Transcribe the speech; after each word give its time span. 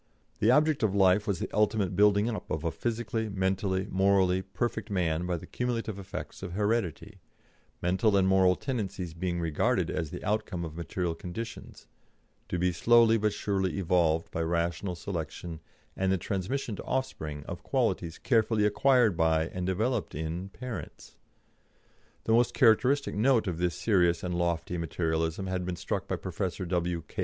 The 0.39 0.49
object 0.49 0.81
of 0.81 0.95
life 0.95 1.27
was 1.27 1.37
the 1.37 1.51
ultimate 1.53 1.95
building 1.95 2.27
up 2.27 2.49
of 2.49 2.63
a 2.63 2.71
physically, 2.71 3.29
mentally, 3.29 3.85
morally 3.91 4.41
perfect 4.41 4.89
man 4.89 5.27
by 5.27 5.37
the 5.37 5.45
cumulative 5.45 5.99
effects 5.99 6.41
of 6.41 6.53
heredity 6.53 7.19
mental 7.83 8.17
and 8.17 8.27
moral 8.27 8.55
tendencies 8.55 9.13
being 9.13 9.39
regarded 9.39 9.91
as 9.91 10.09
the 10.09 10.23
outcome 10.25 10.65
of 10.65 10.75
material 10.75 11.13
conditions, 11.13 11.85
to 12.49 12.57
be 12.57 12.71
slowly 12.71 13.15
but 13.19 13.31
surely 13.31 13.77
evolved 13.77 14.31
by 14.31 14.41
rational 14.41 14.95
selection 14.95 15.59
and 15.95 16.11
the 16.11 16.17
transmission 16.17 16.75
to 16.77 16.83
offspring 16.83 17.43
of 17.43 17.61
qualities 17.61 18.17
carefully 18.17 18.65
acquired 18.65 19.15
by, 19.15 19.49
and 19.49 19.67
developed 19.67 20.15
in, 20.15 20.49
parents. 20.49 21.15
The 22.23 22.33
most 22.33 22.55
characteristic 22.55 23.13
note 23.13 23.45
of 23.45 23.59
this 23.59 23.75
serious 23.75 24.23
and 24.23 24.33
lofty 24.33 24.79
Materialism 24.79 25.45
had 25.45 25.63
been 25.63 25.75
struck 25.75 26.07
by 26.07 26.15
Professor 26.15 26.65
W. 26.65 27.03
K. 27.07 27.17